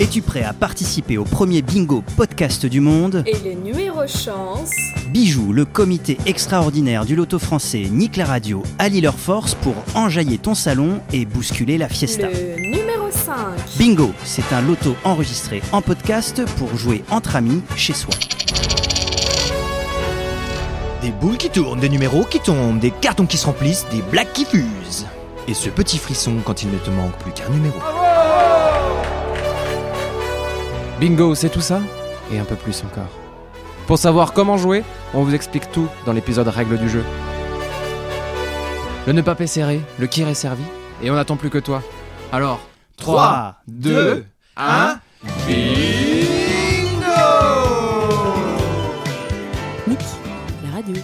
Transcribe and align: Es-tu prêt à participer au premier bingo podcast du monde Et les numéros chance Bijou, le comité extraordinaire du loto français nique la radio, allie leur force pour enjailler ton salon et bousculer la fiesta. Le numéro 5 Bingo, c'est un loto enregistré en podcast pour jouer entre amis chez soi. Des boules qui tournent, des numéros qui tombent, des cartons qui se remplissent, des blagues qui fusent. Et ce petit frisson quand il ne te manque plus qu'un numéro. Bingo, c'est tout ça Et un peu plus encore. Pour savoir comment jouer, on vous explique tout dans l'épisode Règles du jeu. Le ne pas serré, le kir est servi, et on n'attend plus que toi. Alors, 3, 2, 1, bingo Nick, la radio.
Es-tu 0.00 0.22
prêt 0.22 0.44
à 0.44 0.52
participer 0.52 1.18
au 1.18 1.24
premier 1.24 1.60
bingo 1.60 2.04
podcast 2.16 2.64
du 2.64 2.78
monde 2.78 3.24
Et 3.26 3.36
les 3.42 3.56
numéros 3.56 4.06
chance 4.06 4.70
Bijou, 5.12 5.52
le 5.52 5.64
comité 5.64 6.18
extraordinaire 6.24 7.04
du 7.04 7.16
loto 7.16 7.40
français 7.40 7.88
nique 7.90 8.16
la 8.16 8.24
radio, 8.24 8.62
allie 8.78 9.00
leur 9.00 9.18
force 9.18 9.56
pour 9.56 9.74
enjailler 9.96 10.38
ton 10.38 10.54
salon 10.54 11.00
et 11.12 11.24
bousculer 11.24 11.78
la 11.78 11.88
fiesta. 11.88 12.28
Le 12.28 12.60
numéro 12.60 13.10
5 13.10 13.34
Bingo, 13.76 14.12
c'est 14.22 14.52
un 14.52 14.60
loto 14.60 14.94
enregistré 15.02 15.62
en 15.72 15.82
podcast 15.82 16.44
pour 16.58 16.76
jouer 16.76 17.02
entre 17.10 17.34
amis 17.34 17.62
chez 17.74 17.92
soi. 17.92 18.14
Des 21.02 21.10
boules 21.10 21.38
qui 21.38 21.50
tournent, 21.50 21.80
des 21.80 21.88
numéros 21.88 22.22
qui 22.24 22.38
tombent, 22.38 22.78
des 22.78 22.92
cartons 22.92 23.26
qui 23.26 23.36
se 23.36 23.46
remplissent, 23.46 23.86
des 23.90 24.02
blagues 24.12 24.32
qui 24.32 24.44
fusent. 24.44 25.06
Et 25.48 25.54
ce 25.54 25.70
petit 25.70 25.98
frisson 25.98 26.36
quand 26.44 26.62
il 26.62 26.70
ne 26.70 26.78
te 26.78 26.90
manque 26.90 27.16
plus 27.18 27.32
qu'un 27.32 27.48
numéro. 27.48 27.78
Bingo, 31.00 31.34
c'est 31.36 31.48
tout 31.48 31.60
ça 31.60 31.80
Et 32.32 32.38
un 32.38 32.44
peu 32.44 32.56
plus 32.56 32.82
encore. 32.84 33.10
Pour 33.86 33.98
savoir 33.98 34.32
comment 34.32 34.56
jouer, 34.56 34.82
on 35.14 35.22
vous 35.22 35.34
explique 35.34 35.70
tout 35.70 35.88
dans 36.04 36.12
l'épisode 36.12 36.48
Règles 36.48 36.76
du 36.76 36.88
jeu. 36.88 37.04
Le 39.06 39.12
ne 39.12 39.22
pas 39.22 39.34
serré, 39.46 39.80
le 39.98 40.06
kir 40.06 40.28
est 40.28 40.34
servi, 40.34 40.64
et 41.02 41.10
on 41.10 41.14
n'attend 41.14 41.36
plus 41.36 41.48
que 41.50 41.58
toi. 41.58 41.82
Alors, 42.32 42.60
3, 42.98 43.54
2, 43.68 44.26
1, 44.56 44.98
bingo 45.46 46.26
Nick, 49.86 50.00
la 50.64 50.76
radio. 50.76 50.94